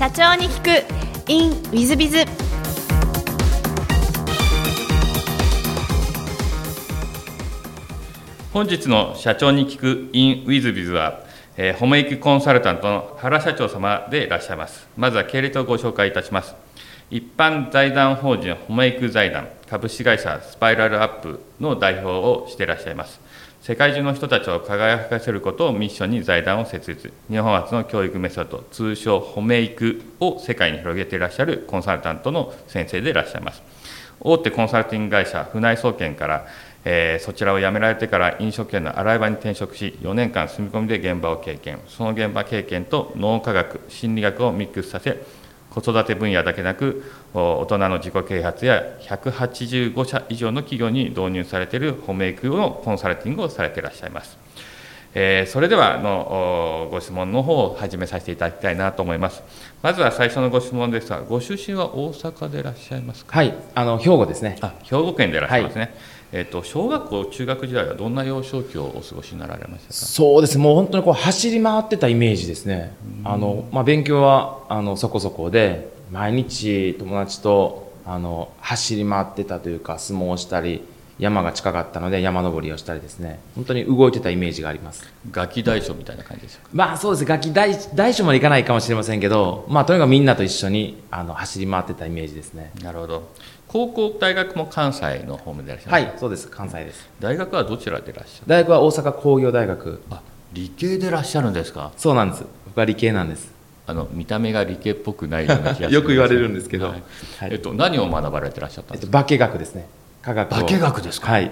[0.00, 1.30] 社長に聞く。
[1.30, 2.24] In ウィズビズ
[8.50, 11.22] 本日の社長に聞く in ウィズビズは、
[11.58, 14.88] えー、ホメイクコンサルタントの原社長様でいらっしゃいます。
[14.96, 16.54] まずは経歴をご紹介いたします。
[17.10, 23.20] 一般財団法人ホメイク財団株式会社スパイラルアップの代表をしていらっしゃいます。
[23.60, 27.12] 世界中の人たちを輝かせることをミッションに財団を設立。
[27.28, 33.62] 日本初の教育メソッド通称ホメイクを世界に広げていらっしゃるコンサルタントの先生でいらっしゃいます。
[34.18, 36.46] 大手コンサルティング会社船井総研から
[36.84, 41.78] えー、そちらを辞められてから飲食店の洗い場に転職し4年間住み込みで現場を経験。
[41.86, 45.22] その現場経験と脳科学心理学をミックスさせ
[45.70, 54.36] 子育て分野だけなく大人の自己啓発や185社以上の企業に導入されているホメイクのコンサルティングをされていらっしゃいます。
[55.14, 59.42] えー、それではのご質問の方を始めさせていただきたいなと思います。
[59.82, 63.36] まずは最初のご質問ですが、ご出身は大阪でいらっしゃいますか？
[63.36, 64.56] はい、あの兵庫ですね。
[64.60, 65.80] あ、兵庫県でいらっしゃいますね。
[65.80, 65.90] はい
[66.32, 69.94] えっと、小学校、中学時代はどんな幼少期をお過ごしになられましたか？
[69.94, 80.84] そうですもう本当にこう走り回ってたイメージですね、あのまあ、勉強はあのそこそこで、毎日友達とあの走り回ってたというか相撲をしたり
[81.20, 83.38] 山が近かったので山登りをしたりですね。
[83.54, 85.04] 本当に動いてたイメージがあります。
[85.30, 87.24] ガキ大将みたいな感じですかまあそうです。
[87.26, 92.72] ガキ大大将までいかないかもしれませんけどまあとにかくみんなと一緒にあの走り回ってたイメージですね。
[92.82, 93.28] なるほど。
[93.68, 96.48] 高校大学も関西の方面でいらっしゃるはいそうです。
[96.48, 97.08] 関西です。
[97.20, 98.44] 大学はどちらでいらっしゃる？
[98.48, 100.00] 大学は大阪工業大学。
[100.10, 101.92] あ理系でいらっしゃるんですか？
[101.96, 102.44] そうなんです。
[102.66, 103.52] 僕は理系なんです。
[103.86, 107.02] あの見た目が理系っぽくないような気が よく言われるんですけど、はい。
[107.40, 109.86] はい、えっと、何を学ばれてらっしゃったんですか、えっと、化学ですね
[110.22, 111.50] 科学化学ですか、はい、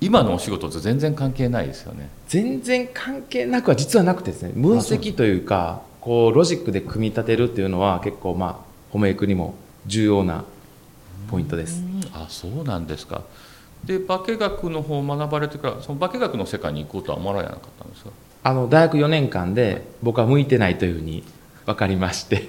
[0.00, 2.10] 今のお仕事と全然関係ないですよね。
[2.28, 8.56] 全然関係なくは実はなくてですね分析というかこうロジックで組み立てるっていうのは結構まあ
[8.90, 9.54] ホメイクにも
[9.86, 10.44] 重要な
[11.30, 11.82] ポイントです。
[12.12, 13.22] あそうなんですか。
[13.84, 18.10] で化学の方を学ばれてからその化学の世界に行こうとは思われなかったんですか？
[18.42, 21.22] あの大学4年間で僕は向いてないというふうに
[21.64, 22.48] 分かりまして。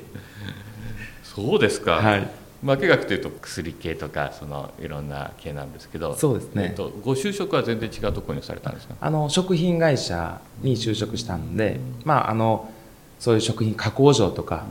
[1.23, 2.29] そうですか、はい、
[2.65, 8.95] 化学というと薬系とかそのいろんな系なんですけどそうですね、えっと、ご就職は全然違うところにされたんですか？
[8.99, 12.71] あの食品会社に就職したので、まあ、あの
[13.19, 14.65] そういう食品加工場とか、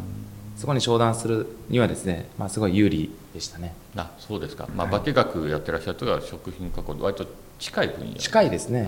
[0.57, 3.75] そこに商談するにはですね、まあ、すごい有利でしたね。
[3.97, 7.27] あそうですか、まあ、化学やってらっしゃるとは食品加工割と
[7.59, 8.15] 近い分野。
[8.17, 8.83] 近いですね。
[8.83, 8.87] は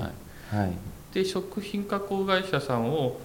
[0.59, 0.73] い、はい。
[1.15, 3.19] で食品加工会社さんを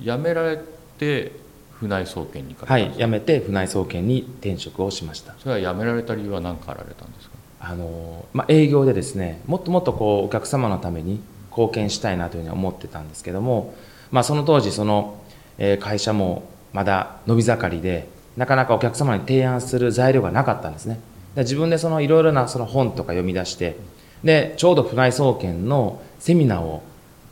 [0.00, 0.58] 辞められ
[0.98, 1.32] て
[1.82, 5.34] 船井総研にはい辞めて船井総研に転職をしました。
[5.40, 7.34] それは辞められた理由は何かあられたんですか？
[7.60, 13.74] あの、まあ、営業でですねもっともっとこうお客様のために貢献したいなというふうに思ってたんですけども、
[14.12, 15.20] まあ、その当時その、
[15.58, 21.00] えー、会社もまだ伸び盛りでなかなかお客様に提案する材料がなかったんですね。
[21.34, 23.76] で自分でそのいろいろなその本とか読み出して
[24.22, 26.82] でちょうど船井総研のセミナーを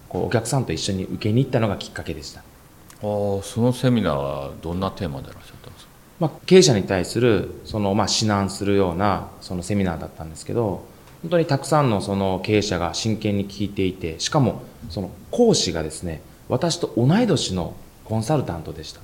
[0.09, 2.43] こうお客さんと一緒に受けに行ったのがきっかけでした
[3.03, 5.91] あそのセミナーはどんなテーマでいらっしゃったんですか、
[6.21, 10.85] まあ、経営者に対するその、まあ、指南するようなそのセミナーだったんですけど
[11.23, 17.75] 本当にたくさんのその経営者が真剣に聞いていてしかもその講師がですね私と同い年の
[18.05, 19.01] コンサルタントでした。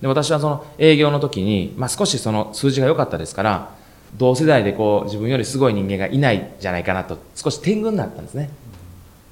[0.00, 3.74] で私はその営業の時に、まあ、少しその数字が良かったですから
[4.16, 8.50] 同世代でこう自分よりすごい人間がいないんじゃないかなと少し天狗になったんですね。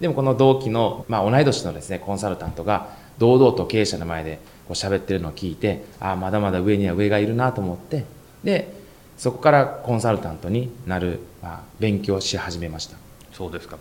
[0.01, 2.89] でもこの同期の、まあ、同い年のですねコンサルタントが
[3.19, 8.05] 堂々と経営者の前でこう喋ってるのを聞いてああまだまだ上には上がいるなと思って
[8.43, 8.73] で
[9.17, 12.97] そこからコンサルタントになる、まあ、勉強し始めました。
[13.33, 13.79] そうですか。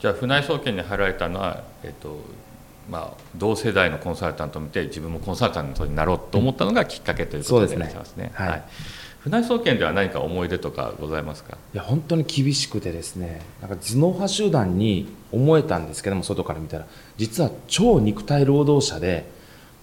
[0.00, 2.20] じゃあ船井総研に入られたのは、えっと
[2.88, 8.14] まあ、同世代のコンサルタントを見て自分もコンサルタントになろうと思ったのがきっかけということでいらっしゃいますね。
[8.14, 8.32] すね。
[8.34, 8.64] はい、はい
[9.26, 11.58] 船井総研では何か思い出とかございますか？
[11.74, 16.86] いや本当に厳しくてですねなんか頭脳派集団に思えたんですけども外から見たら。
[17.16, 19.28] 実は超肉体労働者で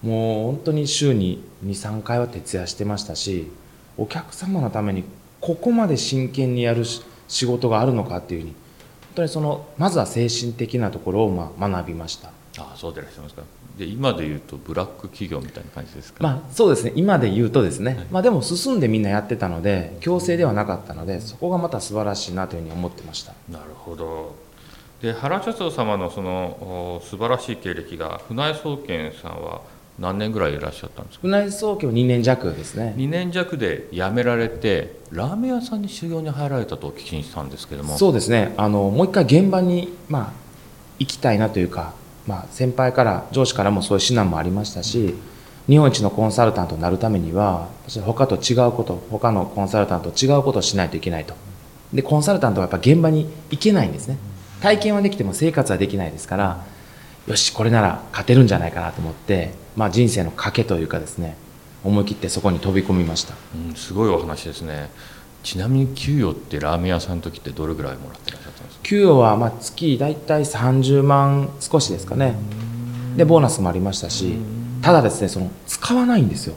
[0.00, 3.50] もう本当に週に23回は徹夜してましたし
[3.98, 5.04] お客様のために
[5.42, 6.84] ここまで真剣にやる
[7.28, 12.30] 仕事があるのかっていうふうに本当にそのまずは精神的なところをま学びました。
[12.58, 13.42] ああそうでいらっしゃいますか？
[13.78, 16.92] で今で言うとブラック企業みたいな感じですか、まあ、そうですね。
[16.94, 23.32] 今で言うとですね、はい、まあ、でも進んでみんなやってたので強制ではなかったのでそこがまた素晴らしいなというふうに思ってました。
[23.50, 24.36] なるほど。
[25.02, 29.60] で原社長様のその素晴らしい経歴が船井総研さんは
[29.98, 31.22] 何年ぐらいいらっしゃったんですか？
[31.22, 32.94] 船井総研は2年弱ですね。
[32.96, 37.98] 2年弱で辞められてラーメン屋さんに修行に入られたとお聞きしたんですけども。
[37.98, 38.54] そうですね。
[38.56, 40.32] あのもう一回現場に、まあ、
[41.00, 41.92] 行きたいなというか
[42.26, 45.14] まあ、先輩から上司からもそういう指南もありましたし、
[45.68, 51.34] 日本一のコンサルタントになるためには私他と違うこと他のコンサルタントと違うことをしないといけないと。
[51.92, 54.18] でコンサルタントはやっぱ現場に行けないんですね。
[54.60, 56.64] 体験はできても生活はできないですから
[57.26, 61.36] よしこれなら勝てるんじゃないかなと思って、まあ、人生の賭けというかですね
[61.82, 64.88] 思い切ってそこに飛び込みました、うん、すごいお話ですね。
[65.44, 68.82] ちなみに給与ってラーメン屋さんの時ってどれぐらいもらってらっしゃったんですか？
[68.82, 72.34] 給与はまあ月大体30万少しですかね。
[73.16, 74.34] でボーナスもありましたし
[74.82, 76.54] ただですねその使わないんですよ。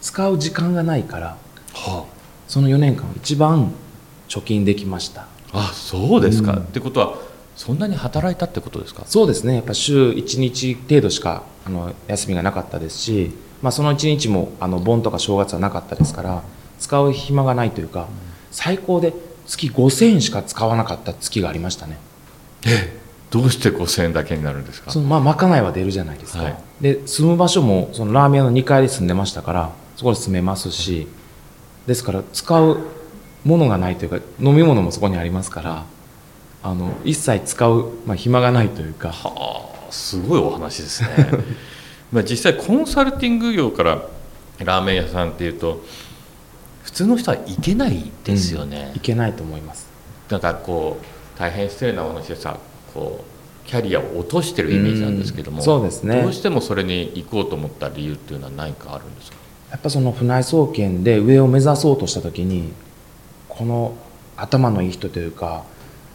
[0.00, 1.36] 使う時間がないから、は
[1.74, 2.04] あ、
[2.48, 3.72] その4年間一番
[4.28, 5.26] 貯金できました。
[5.52, 7.18] あそうですか、うん、ってことは
[7.54, 9.04] そんなに働いたってことですか？
[9.06, 9.56] そうですね。
[9.56, 13.30] やっぱ週1日程度しかあの休みがなかったですし、
[13.62, 16.42] まあ、その1日もあの盆とか正月はなかったですから
[16.78, 18.08] 使う暇がないというか
[18.50, 19.12] 最高で
[19.46, 21.98] 月5000円しか使わなかった月がありましたね。
[22.66, 22.98] え
[23.30, 24.90] どうして5000円だけになるんですか？
[24.90, 31.06] そのまあまかないは出るじゃないですか、はい、で住む場所もそのラーメン屋の2階で住んでましたからそこで住めますし
[31.86, 32.78] ですから使う
[33.44, 35.84] ものがないというか飲み物もそこにありますから
[36.62, 39.12] あの一切使う、まあ、暇がないというか。
[39.12, 41.08] はあすごいお話ですね。
[42.12, 44.02] まあ実際コンサルティング業から
[44.58, 45.82] ラーメン屋さんっていうと
[46.86, 49.88] 普通の人は行けないですよね、うん、けないと思います。
[50.30, 52.58] なんかこう大変失礼なお話でさ
[52.94, 53.24] こ
[53.64, 56.22] うキャリアを落としてるイメージなんですけども、うん、そうですね。
[56.22, 59.36] どうしてもそれに行こうと思った理由っていうのは何かあるんですか？
[59.72, 62.72] やっぱその船井総研で上を目指そうとした時に
[63.48, 63.96] この
[64.36, 65.64] 頭のいい人というか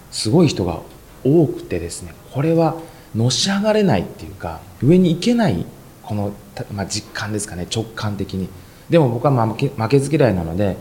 [0.10, 0.80] すごい人が
[1.26, 2.76] 多くてですねこれは
[3.14, 5.66] のし上がれないっていうか上に行けない
[6.02, 6.32] この、
[6.72, 8.48] まあ、実感ですかね直感的に
[8.92, 10.76] でも僕は負け負けず嫌いなので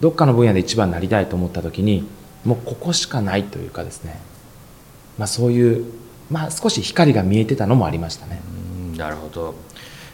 [0.00, 2.08] どっかの分野で一番になりたいと思った時に
[2.44, 4.18] もうここしかないというかですね、
[5.18, 5.84] まあ、そういう、
[6.30, 8.40] まあ、少し光が見えてたのもありましたね。
[8.96, 9.54] なるほど。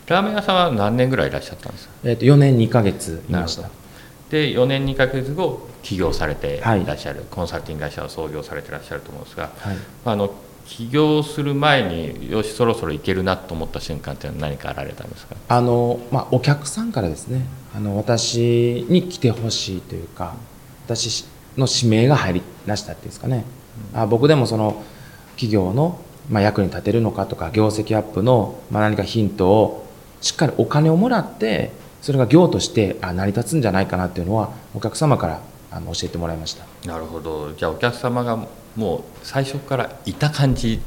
[0.08, 3.70] ラーメン屋さんは何年ぐらいいらっしゃったんですか、えー、と4年2か月いました。
[4.28, 6.60] で4年2か月後起業されてい。
[6.60, 10.34] らっしゃる、はい、コンサルティング会社を創業されていらっしゃると思うんですが、はい、あの
[10.66, 15.36] 起業する前によしそろそろいけるなと思った瞬間って何かあられたんですか？
[15.48, 20.34] あの、まあ、お客さんからですねあの私に来てほしいというか
[20.86, 21.24] 私
[21.56, 23.44] の指名が入りなしたっていうんですかね、
[23.94, 24.82] うん、あ僕でもその
[25.36, 29.86] 企業の、まあ、役に立てるのかとか業績アップの、まあ、何かヒントを
[30.20, 31.70] しっかりお金をもらって
[32.02, 35.40] それが業としてあ成り立つんじゃないかなっていうのはお客様から
[35.70, 36.64] あの教えてもらいました。
[36.86, 37.52] なるほど。
[37.52, 38.46] じゃあお客様が
[38.76, 40.80] もう最初からいた感じ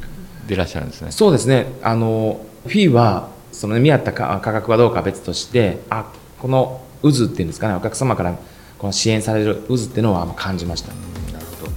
[0.48, 1.12] でいらっしゃるんですね。
[1.12, 1.66] そうですね。
[1.82, 6.06] あのフィーはその、見合った価格はどうかは別としてあ
[6.40, 8.38] この渦っていうんですかねお客様から
[8.78, 10.90] この支援される渦っていうのは感じました、
[11.34, 11.72] なるほど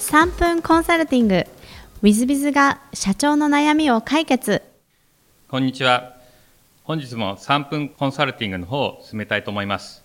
[0.00, 1.34] 3分コンサルティング。
[1.34, 1.46] w
[2.02, 4.62] i z b i が社長の悩みを解決。
[5.48, 6.13] こんにちは
[6.84, 10.04] 本日も3分コンサルティングの方を進めたいと思います。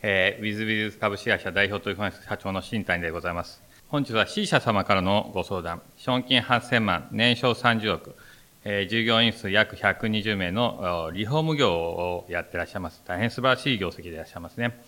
[0.00, 3.62] えー、ウィズビズ株式会社代表取締役社長の新谷でございます。
[3.88, 8.16] 本日は C 社様からのご相談、資本金8000万、年商30億、
[8.64, 13.02] えー、従業員数約120名のリフォーム業をやってらっしゃいます。
[13.04, 14.80] 大変素晴らしい業績でいらっしゃいますね。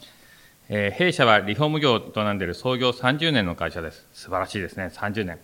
[0.71, 4.09] えー、弊社はリフォーム業となんでいる創業30年の会社です。
[4.15, 5.39] 素晴らしいですね、30年。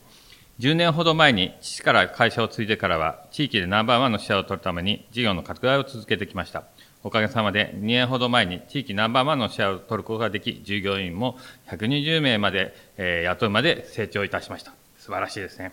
[0.60, 6.64] 10年ほど前に父から会社を継いでからは地域でナンバーワンのシェアを取るために事業の拡大を続けてきました。
[7.04, 11.36] おかげさまで2年ほど前に地域ナンバーワンのシェアを取ることができ、従業員も
[11.68, 14.72] 120名まで、えー、雇うまで成長いたしました。
[14.98, 15.72] 素晴らしいですね。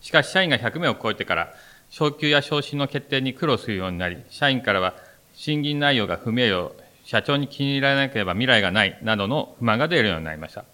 [0.00, 1.52] しかし社員が100名を超えてから
[1.88, 4.94] 昇給や昇進の決定に苦労するようになり、社員からは
[5.34, 6.72] 審議内容が不明瞭、
[7.04, 10.64] 社長に気に入らなければ未来がないなどの不満が出るようになりました。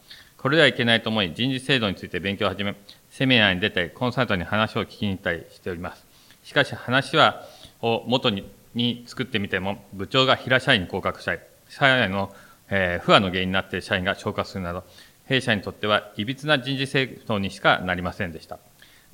[0.47, 2.76] これではいけないと思い、人事制度について勉強を始め、
[3.11, 6.07] セミナーに出てコンサルトに話を聞きに行ったりしております。
[6.45, 7.43] しかし話は、
[7.83, 12.33] を元にに作ってみても、部長が平社員に降格したり、社員の、
[12.71, 14.85] えー、不安の原因になって社員が昇格するなど、
[15.25, 18.61] 弊社にとってはいびつな人事制度にしかなりませんでした。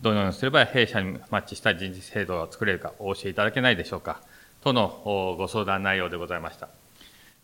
[0.02, 4.20] どのようにすれば弊社にマッチした人事制度を作れるかお教えいただけないでしょうか。
[4.62, 6.68] とのご相談内容でございました。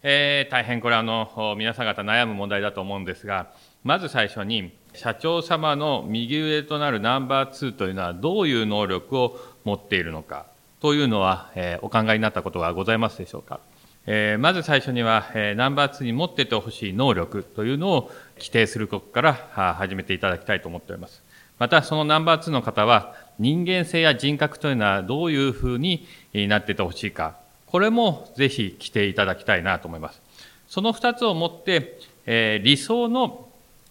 [0.02, 3.48] えー、大変これあの、皆さん方悩む問題だと思うんですが、
[3.84, 10.46] まず最初に、社長様の右上となるナンバー2というのはどういう能力を持っているのか
[10.80, 13.60] というのは、えー、お考えになったことがございますでしょうか。
[14.06, 21.22] えー、まず最初には、えー、ナンバー2に持っててほしい能力というのを規定することから始めていただきたいと思っております。
[21.58, 30.22] また、そのナンバー2の方は、人間性や人格というのはどういうふうになっててほしいか、これもぜひ規定いただきたいなと思います。
[30.68, 33.47] その2つをもって、えー、理想の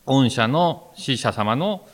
[0.07, 1.87] 御社の支社様の、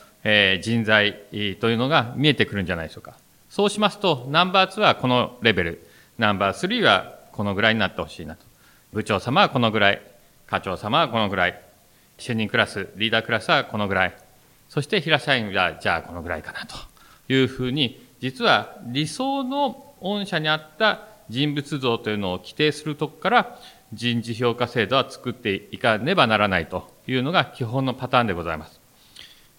[0.62, 1.20] 人材
[1.60, 3.14] というのが見えてくるんじゃないでしょうか。
[3.50, 8.46] そうしますと、ナンバー2はこのレベル、ナンバー3はこのぐらいになってほしいなと。
[8.92, 10.00] 部長様はこのぐらい、
[10.46, 11.60] 課長様はこのぐらい、
[12.16, 14.16] 主任クラス、リーダークラスはこのぐらい、
[14.68, 16.76] そして平社員はじゃあこのぐらいかなと。
[17.28, 23.58] いうふうに、実は理想の御社にあった人物像というのを規定するとこから
[23.92, 26.93] 人事評価制度は作っていかねばならないと。
[27.06, 28.80] いうのが基本のパターンでございます。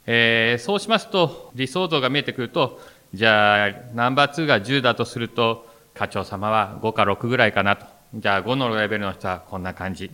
[0.07, 2.79] えー、そうしますと理想像が見えてくると
[3.13, 7.85] じゃあナンバー2が10だとすると課長様は5か6ぐらいかなと。
[8.13, 10.11] じゃあ5のレベルの人はこんな感じ。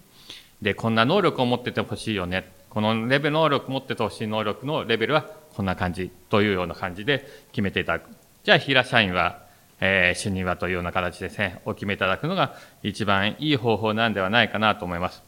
[0.61, 2.51] でこんな能力を持っててほしいよね。
[2.69, 5.23] このレベル能力持っててほしい能力のレベルは
[5.55, 6.11] こんな感じ。
[6.29, 8.09] というような感じで決めていただく。
[8.43, 9.51] じゃあ平社員は
[9.83, 15.23] えー、主任はというような形ですね、お決めいただくのが一番いい方法なんではないかなと思います。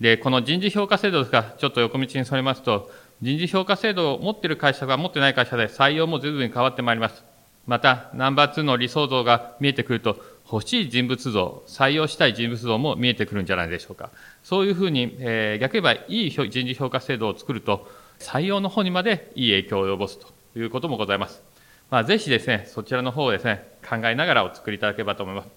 [0.00, 2.90] で、この人事評価制度ですが、ちょっと横道にそれますと、
[3.20, 7.24] 人事評価制度を持っている会社が持ってない会社で採用も随分変わってまいります。
[7.66, 14.10] また、ナンバー2の理想像が見えてくると、欲しい人物像、採用したい人物像も見えてくるんじゃないでしょうか。
[14.42, 17.90] そういうふうに、えー、逆に言えばいい人事評価制度を作ると、
[18.20, 20.28] 採用の方にまでいい影響を及ぼすと
[20.58, 21.42] いうこともございます。
[21.90, 25.48] まあ、ぜひですね、そちらの方をですね、考えながらお作りいただければと思います。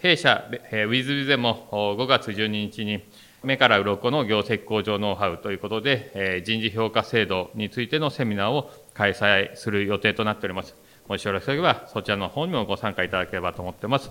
[0.00, 3.02] 弊社、えー、ウィズビゼも5月12日に、
[3.44, 10.74] 目から鱗の業績向上ノウハウということで、えー、人事評価制度についてのセミナーを開催する予定となっております。
[11.08, 14.10] もしよろしければ、そちらの方にもご参加いただければと思っています。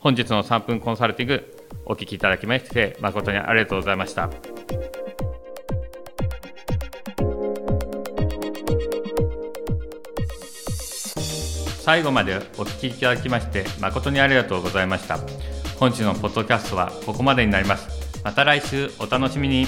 [0.00, 4.30] 本日の3分コンサルティング、お聞きいただきまして、誠にありがとうございました。
[11.82, 15.18] 最後までお聞きいただきまして誠にありがとうございました
[15.80, 19.66] 本日のポッドキャストはここまでになりますまた来週お楽しみに。